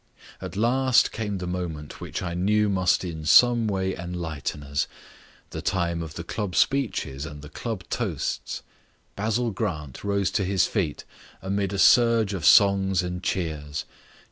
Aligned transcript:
At 0.41 0.55
last 0.57 1.11
came 1.11 1.37
the 1.37 1.45
moment 1.45 2.01
which 2.01 2.23
I 2.23 2.33
knew 2.33 2.69
must 2.69 3.03
in 3.05 3.23
some 3.23 3.67
way 3.67 3.95
enlighten 3.95 4.63
us, 4.63 4.87
the 5.51 5.61
time 5.61 6.01
of 6.01 6.15
the 6.15 6.23
club 6.23 6.55
speeches 6.55 7.23
and 7.23 7.43
the 7.43 7.49
club 7.49 7.83
toasts. 7.87 8.63
Basil 9.15 9.51
Grant 9.51 10.03
rose 10.03 10.31
to 10.31 10.43
his 10.43 10.65
feet 10.65 11.05
amid 11.39 11.71
a 11.71 11.77
surge 11.77 12.33
of 12.33 12.45
songs 12.47 13.03
and 13.03 13.21
cheers. 13.21 13.85